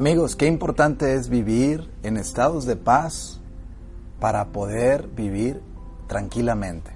Amigos, 0.00 0.34
qué 0.34 0.46
importante 0.46 1.12
es 1.14 1.28
vivir 1.28 1.86
en 2.02 2.16
estados 2.16 2.64
de 2.64 2.74
paz 2.74 3.38
para 4.18 4.46
poder 4.46 5.08
vivir 5.08 5.60
tranquilamente. 6.06 6.90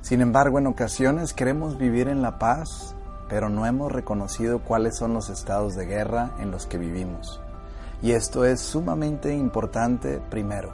Sin 0.00 0.20
embargo, 0.20 0.60
en 0.60 0.68
ocasiones 0.68 1.32
queremos 1.32 1.76
vivir 1.76 2.06
en 2.06 2.22
la 2.22 2.38
paz, 2.38 2.94
pero 3.28 3.48
no 3.48 3.66
hemos 3.66 3.90
reconocido 3.90 4.60
cuáles 4.60 4.96
son 4.96 5.12
los 5.12 5.28
estados 5.28 5.74
de 5.74 5.86
guerra 5.86 6.30
en 6.38 6.52
los 6.52 6.66
que 6.66 6.78
vivimos. 6.78 7.40
Y 8.00 8.12
esto 8.12 8.44
es 8.44 8.60
sumamente 8.60 9.34
importante 9.34 10.22
primero. 10.30 10.72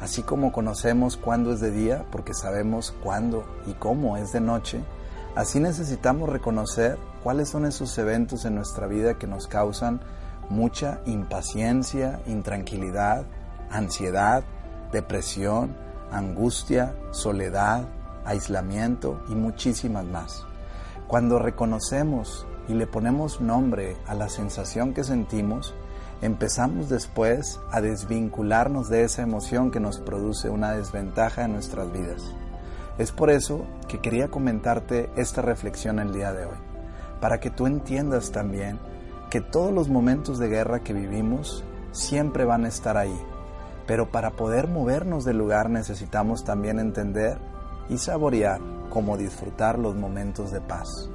Así 0.00 0.22
como 0.22 0.50
conocemos 0.50 1.16
cuándo 1.16 1.52
es 1.52 1.60
de 1.60 1.70
día, 1.70 2.06
porque 2.10 2.34
sabemos 2.34 2.92
cuándo 3.04 3.44
y 3.68 3.74
cómo 3.74 4.16
es 4.16 4.32
de 4.32 4.40
noche, 4.40 4.80
así 5.36 5.60
necesitamos 5.60 6.28
reconocer 6.28 6.98
cuáles 7.22 7.50
son 7.50 7.66
esos 7.66 7.96
eventos 7.98 8.44
en 8.44 8.56
nuestra 8.56 8.88
vida 8.88 9.14
que 9.14 9.28
nos 9.28 9.46
causan 9.46 10.00
mucha 10.50 11.00
impaciencia, 11.06 12.20
intranquilidad, 12.26 13.24
ansiedad, 13.70 14.42
depresión, 14.92 15.76
angustia, 16.10 16.94
soledad, 17.10 17.84
aislamiento 18.24 19.22
y 19.28 19.34
muchísimas 19.34 20.04
más. 20.04 20.44
Cuando 21.06 21.38
reconocemos 21.38 22.46
y 22.68 22.74
le 22.74 22.86
ponemos 22.86 23.40
nombre 23.40 23.96
a 24.06 24.14
la 24.14 24.28
sensación 24.28 24.92
que 24.92 25.04
sentimos, 25.04 25.74
empezamos 26.20 26.88
después 26.88 27.60
a 27.70 27.80
desvincularnos 27.80 28.88
de 28.88 29.04
esa 29.04 29.22
emoción 29.22 29.70
que 29.70 29.80
nos 29.80 29.98
produce 29.98 30.50
una 30.50 30.72
desventaja 30.72 31.44
en 31.44 31.52
nuestras 31.52 31.90
vidas. 31.92 32.22
Es 32.98 33.12
por 33.12 33.30
eso 33.30 33.64
que 33.86 34.00
quería 34.00 34.28
comentarte 34.28 35.08
esta 35.16 35.40
reflexión 35.40 35.98
el 35.98 36.12
día 36.12 36.32
de 36.32 36.46
hoy, 36.46 36.56
para 37.20 37.38
que 37.38 37.50
tú 37.50 37.66
entiendas 37.66 38.32
también 38.32 38.78
que 39.30 39.40
todos 39.40 39.72
los 39.72 39.88
momentos 39.88 40.38
de 40.38 40.48
guerra 40.48 40.80
que 40.80 40.92
vivimos 40.92 41.64
siempre 41.92 42.44
van 42.44 42.64
a 42.64 42.68
estar 42.68 42.96
ahí, 42.96 43.18
pero 43.86 44.10
para 44.10 44.30
poder 44.30 44.68
movernos 44.68 45.24
del 45.24 45.38
lugar 45.38 45.70
necesitamos 45.70 46.44
también 46.44 46.78
entender 46.78 47.38
y 47.88 47.98
saborear 47.98 48.60
cómo 48.90 49.16
disfrutar 49.16 49.78
los 49.78 49.94
momentos 49.94 50.50
de 50.50 50.60
paz. 50.60 51.10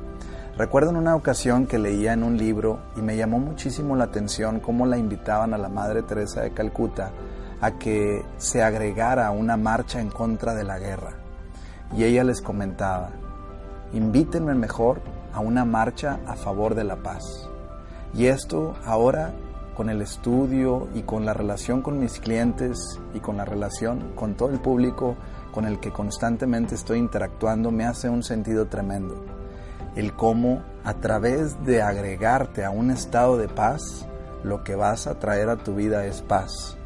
Recuerdo 0.57 0.91
en 0.91 0.97
una 0.97 1.15
ocasión 1.15 1.65
que 1.65 1.79
leía 1.79 2.13
en 2.13 2.23
un 2.23 2.37
libro 2.37 2.79
y 2.95 3.01
me 3.01 3.17
llamó 3.17 3.39
muchísimo 3.39 3.95
la 3.95 4.03
atención 4.05 4.59
cómo 4.59 4.85
la 4.85 4.97
invitaban 4.97 5.53
a 5.55 5.57
la 5.57 5.69
Madre 5.69 6.03
Teresa 6.03 6.41
de 6.41 6.51
Calcuta 6.51 7.11
a 7.59 7.79
que 7.79 8.23
se 8.37 8.61
agregara 8.61 9.31
una 9.31 9.57
marcha 9.57 9.99
en 9.99 10.09
contra 10.09 10.53
de 10.53 10.63
la 10.63 10.77
guerra. 10.77 11.13
Y 11.95 12.03
ella 12.03 12.23
les 12.23 12.41
comentaba, 12.41 13.09
invítenme 13.93 14.53
mejor 14.53 15.01
a 15.33 15.39
una 15.39 15.65
marcha 15.65 16.19
a 16.27 16.35
favor 16.35 16.75
de 16.75 16.83
la 16.83 16.97
paz. 16.97 17.49
Y 18.13 18.27
esto 18.27 18.75
ahora 18.85 19.33
con 19.75 19.89
el 19.89 20.01
estudio 20.01 20.87
y 20.93 21.01
con 21.01 21.25
la 21.25 21.33
relación 21.33 21.81
con 21.81 21.99
mis 21.99 22.19
clientes 22.19 22.77
y 23.13 23.19
con 23.19 23.37
la 23.37 23.45
relación 23.45 24.13
con 24.15 24.35
todo 24.35 24.51
el 24.51 24.59
público 24.59 25.15
con 25.51 25.65
el 25.65 25.79
que 25.79 25.91
constantemente 25.91 26.75
estoy 26.75 26.99
interactuando 26.99 27.71
me 27.71 27.85
hace 27.85 28.09
un 28.09 28.21
sentido 28.23 28.67
tremendo. 28.67 29.23
El 29.95 30.13
cómo 30.13 30.63
a 30.83 30.95
través 30.95 31.63
de 31.65 31.81
agregarte 31.81 32.65
a 32.65 32.69
un 32.69 32.91
estado 32.91 33.37
de 33.37 33.47
paz, 33.47 34.07
lo 34.43 34.63
que 34.63 34.75
vas 34.75 35.07
a 35.07 35.19
traer 35.19 35.49
a 35.49 35.57
tu 35.57 35.75
vida 35.75 36.05
es 36.05 36.21
paz. 36.21 36.77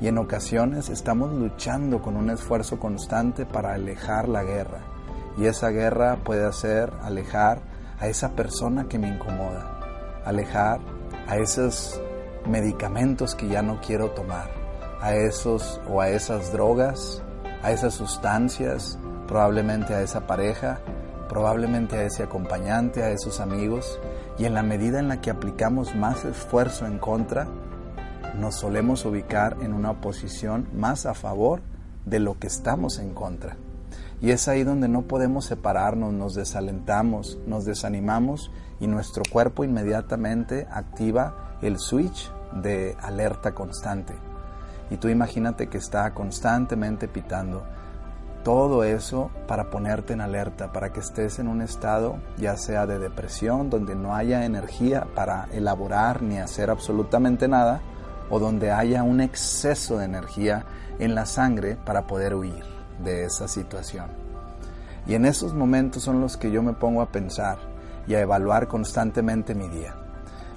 Y 0.00 0.08
en 0.08 0.18
ocasiones 0.18 0.88
estamos 0.90 1.32
luchando 1.32 2.02
con 2.02 2.16
un 2.16 2.30
esfuerzo 2.30 2.80
constante 2.80 3.46
para 3.46 3.74
alejar 3.74 4.28
la 4.28 4.42
guerra. 4.42 4.80
Y 5.36 5.46
esa 5.46 5.70
guerra 5.70 6.18
puede 6.24 6.44
hacer 6.44 6.92
alejar 7.02 7.60
a 8.00 8.08
esa 8.08 8.30
persona 8.30 8.88
que 8.88 8.98
me 8.98 9.08
incomoda 9.08 9.77
alejar 10.28 10.80
a 11.26 11.36
esos 11.36 12.00
medicamentos 12.46 13.34
que 13.34 13.48
ya 13.48 13.62
no 13.62 13.80
quiero 13.80 14.10
tomar, 14.10 14.50
a 15.00 15.14
esos 15.14 15.80
o 15.88 16.00
a 16.02 16.10
esas 16.10 16.52
drogas, 16.52 17.22
a 17.62 17.72
esas 17.72 17.94
sustancias, 17.94 18.98
probablemente 19.26 19.94
a 19.94 20.02
esa 20.02 20.26
pareja, 20.26 20.80
probablemente 21.28 21.96
a 21.96 22.02
ese 22.02 22.22
acompañante, 22.22 23.02
a 23.02 23.10
esos 23.10 23.40
amigos, 23.40 23.98
y 24.38 24.44
en 24.44 24.54
la 24.54 24.62
medida 24.62 24.98
en 25.00 25.08
la 25.08 25.20
que 25.20 25.30
aplicamos 25.30 25.94
más 25.94 26.24
esfuerzo 26.24 26.86
en 26.86 26.98
contra, 26.98 27.46
nos 28.38 28.56
solemos 28.56 29.04
ubicar 29.06 29.56
en 29.62 29.72
una 29.72 30.00
posición 30.00 30.68
más 30.74 31.06
a 31.06 31.14
favor 31.14 31.60
de 32.04 32.20
lo 32.20 32.38
que 32.38 32.46
estamos 32.46 32.98
en 32.98 33.14
contra. 33.14 33.56
Y 34.20 34.30
es 34.30 34.48
ahí 34.48 34.64
donde 34.64 34.88
no 34.88 35.02
podemos 35.02 35.44
separarnos, 35.44 36.12
nos 36.12 36.34
desalentamos, 36.34 37.38
nos 37.46 37.64
desanimamos 37.64 38.50
y 38.80 38.86
nuestro 38.86 39.22
cuerpo 39.30 39.64
inmediatamente 39.64 40.66
activa 40.70 41.56
el 41.62 41.78
switch 41.78 42.30
de 42.52 42.96
alerta 43.00 43.54
constante. 43.54 44.14
Y 44.90 44.96
tú 44.96 45.08
imagínate 45.08 45.68
que 45.68 45.78
está 45.78 46.12
constantemente 46.14 47.06
pitando 47.06 47.62
todo 48.42 48.82
eso 48.82 49.30
para 49.46 49.70
ponerte 49.70 50.14
en 50.14 50.20
alerta, 50.20 50.72
para 50.72 50.92
que 50.92 51.00
estés 51.00 51.38
en 51.38 51.48
un 51.48 51.60
estado 51.60 52.16
ya 52.38 52.56
sea 52.56 52.86
de 52.86 52.98
depresión, 52.98 53.68
donde 53.70 53.94
no 53.94 54.14
haya 54.14 54.44
energía 54.44 55.06
para 55.14 55.48
elaborar 55.52 56.22
ni 56.22 56.38
hacer 56.38 56.70
absolutamente 56.70 57.46
nada, 57.46 57.82
o 58.30 58.38
donde 58.38 58.72
haya 58.72 59.02
un 59.02 59.20
exceso 59.20 59.98
de 59.98 60.06
energía 60.06 60.64
en 60.98 61.14
la 61.14 61.26
sangre 61.26 61.76
para 61.76 62.06
poder 62.06 62.34
huir 62.34 62.77
de 63.02 63.24
esa 63.24 63.48
situación. 63.48 64.06
Y 65.06 65.14
en 65.14 65.24
esos 65.24 65.54
momentos 65.54 66.02
son 66.02 66.20
los 66.20 66.36
que 66.36 66.50
yo 66.50 66.62
me 66.62 66.74
pongo 66.74 67.00
a 67.00 67.10
pensar 67.10 67.58
y 68.06 68.14
a 68.14 68.20
evaluar 68.20 68.68
constantemente 68.68 69.54
mi 69.54 69.68
día. 69.68 69.94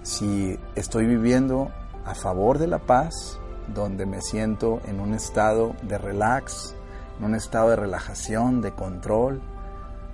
Si 0.04 0.60
estoy 0.76 1.06
viviendo 1.06 1.72
a 2.06 2.16
favor 2.16 2.58
de 2.58 2.68
la 2.68 2.80
paz, 2.80 3.40
donde 3.74 4.06
me 4.06 4.22
siento 4.22 4.82
en 4.88 5.00
un 5.00 5.14
estado 5.14 5.76
de 5.84 5.98
relax, 5.98 6.76
en 7.20 7.26
un 7.26 7.36
estado 7.36 7.70
de 7.70 7.76
relajación, 7.76 8.62
de 8.62 8.72
control, 8.72 9.42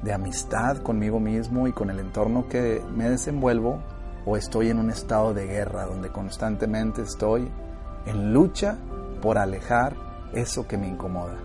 de 0.03 0.13
amistad 0.13 0.77
conmigo 0.77 1.19
mismo 1.19 1.67
y 1.67 1.73
con 1.73 1.89
el 1.89 1.99
entorno 1.99 2.47
que 2.47 2.83
me 2.95 3.09
desenvuelvo, 3.09 3.79
o 4.25 4.35
estoy 4.35 4.69
en 4.69 4.79
un 4.79 4.89
estado 4.89 5.33
de 5.33 5.47
guerra, 5.47 5.85
donde 5.85 6.09
constantemente 6.09 7.01
estoy 7.01 7.49
en 8.05 8.33
lucha 8.33 8.77
por 9.21 9.37
alejar 9.37 9.95
eso 10.33 10.67
que 10.67 10.77
me 10.77 10.87
incomoda. 10.87 11.37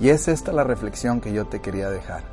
Y 0.00 0.10
es 0.10 0.28
esta 0.28 0.52
la 0.52 0.64
reflexión 0.64 1.20
que 1.20 1.32
yo 1.32 1.46
te 1.46 1.60
quería 1.60 1.88
dejar. 1.90 2.24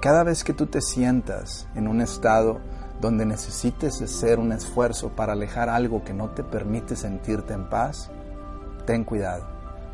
Cada 0.00 0.22
vez 0.22 0.44
que 0.44 0.54
tú 0.54 0.66
te 0.66 0.80
sientas 0.80 1.66
en 1.74 1.88
un 1.88 2.00
estado 2.00 2.60
donde 3.00 3.26
necesites 3.26 4.00
hacer 4.00 4.38
un 4.38 4.52
esfuerzo 4.52 5.10
para 5.10 5.32
alejar 5.32 5.68
algo 5.68 6.04
que 6.04 6.14
no 6.14 6.30
te 6.30 6.44
permite 6.44 6.94
sentirte 6.94 7.54
en 7.54 7.68
paz, 7.68 8.10
ten 8.86 9.04
cuidado 9.04 9.44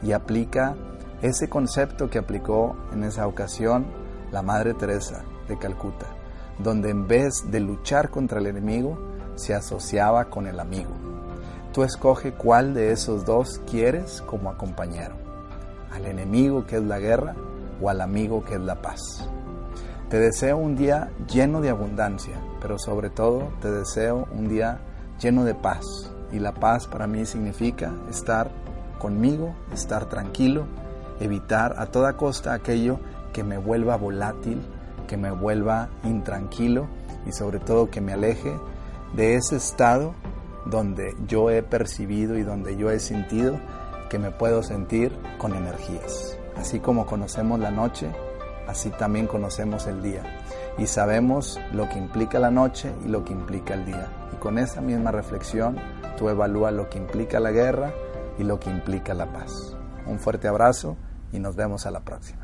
y 0.03 0.13
aplica 0.13 0.75
ese 1.23 1.49
concepto 1.49 2.11
que 2.11 2.19
aplicó 2.19 2.77
en 2.93 3.05
esa 3.05 3.27
ocasión 3.27 3.87
la 4.31 4.43
Madre 4.43 4.75
Teresa 4.75 5.23
de 5.49 5.59
Calcuta, 5.59 6.07
donde 6.59 6.91
en 6.91 7.07
vez 7.07 7.51
de 7.51 7.61
luchar 7.61 8.11
contra 8.11 8.41
el 8.41 8.47
enemigo, 8.47 8.99
se 9.37 9.55
asociaba 9.55 10.27
con 10.27 10.47
el 10.47 10.61
amigo. 10.61 10.93
Tú 11.73 11.83
escoge 11.83 12.35
cuál 12.35 12.75
de 12.75 12.93
esos 12.93 13.25
dos 13.25 13.61
quieres 13.67 14.23
como 14.23 14.51
acompañero 14.51 15.24
al 15.95 16.07
enemigo 16.07 16.67
que 16.67 16.77
es 16.77 16.83
la 16.83 16.99
guerra 16.99 17.35
o 17.81 17.89
al 17.89 18.01
amigo 18.01 18.45
que 18.45 18.55
es 18.55 18.61
la 18.61 18.81
paz. 18.83 19.29
Te 20.09 20.19
deseo 20.19 20.59
un 20.59 20.77
día 20.77 21.11
lleno 21.33 21.61
de 21.61 21.71
abundancia, 21.71 22.41
pero 22.61 22.79
sobre 22.79 23.11
todo 23.11 23.49
te 23.61 23.71
deseo 23.71 24.29
un 24.33 24.49
día 24.49 24.79
lleno 25.21 25.45
de 25.45 25.55
paz. 25.55 25.85
Y 26.33 26.39
la 26.39 26.53
paz 26.53 26.87
para 26.87 27.07
mí 27.07 27.25
significa 27.25 27.93
estar 28.11 28.51
conmigo, 28.99 29.55
estar 29.73 30.07
tranquilo, 30.07 30.67
evitar 31.21 31.75
a 31.79 31.87
toda 31.87 32.17
costa 32.17 32.55
aquello 32.55 32.99
que 33.33 33.45
me 33.45 33.59
vuelva 33.59 33.97
volátil, 33.97 34.63
que 35.07 35.17
me 35.17 35.31
vuelva 35.31 35.89
intranquilo 36.05 36.87
y 37.27 37.33
sobre 37.33 37.59
todo 37.59 37.91
que 37.91 38.01
me 38.01 38.13
aleje 38.13 38.53
de 39.15 39.35
ese 39.37 39.57
estado 39.57 40.15
donde 40.67 41.15
yo 41.27 41.51
he 41.51 41.63
percibido 41.63 42.39
y 42.39 42.43
donde 42.43 42.77
yo 42.77 42.91
he 42.91 42.99
sentido 42.99 43.59
que 44.15 44.19
me 44.21 44.31
puedo 44.31 44.63
sentir 44.63 45.11
con 45.39 45.57
energías. 45.57 46.39
Así 46.57 46.79
como 46.79 47.05
conocemos 47.05 47.59
la 47.59 47.73
noche, 47.73 48.13
así 48.69 48.91
también 48.91 49.27
conocemos 49.27 49.89
el 49.89 50.05
día. 50.05 50.23
Y 50.79 50.87
sabemos 50.87 51.59
lo 51.73 51.89
que 51.89 51.99
implica 51.99 52.39
la 52.39 52.53
noche 52.53 52.93
y 53.05 53.09
lo 53.09 53.25
que 53.25 53.33
implica 53.33 53.75
el 53.75 53.85
día. 53.85 54.07
Y 54.33 54.37
con 54.37 54.59
esa 54.59 54.81
misma 54.81 55.11
reflexión, 55.11 55.79
tú 56.17 56.29
evalúas 56.29 56.73
lo 56.73 56.89
que 56.89 56.99
implica 56.99 57.41
la 57.41 57.51
guerra 57.51 57.93
y 58.39 58.45
lo 58.45 58.61
que 58.61 58.71
implica 58.71 59.15
la 59.15 59.33
paz. 59.33 59.77
Un 60.07 60.21
fuerte 60.21 60.47
abrazo 60.47 60.97
y 61.33 61.41
nos 61.41 61.57
vemos 61.57 61.85
a 61.85 61.91
la 61.91 61.99
próxima. 61.99 62.39